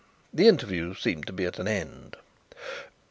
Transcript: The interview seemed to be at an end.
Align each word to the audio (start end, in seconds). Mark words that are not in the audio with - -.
The 0.33 0.47
interview 0.47 0.95
seemed 0.95 1.27
to 1.27 1.31
be 1.31 1.45
at 1.45 1.59
an 1.59 1.67
end. 1.67 2.17